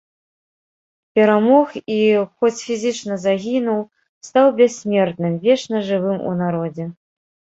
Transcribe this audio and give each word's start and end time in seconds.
Перамог 1.17 1.67
і, 1.95 1.97
хоць 2.39 2.63
фізічна 2.69 3.17
загінуў, 3.27 3.81
стаў 4.27 4.47
бяссмертным, 4.61 5.33
вечна 5.47 5.77
жывым 5.91 6.17
у 6.31 6.33
народзе. 6.41 6.85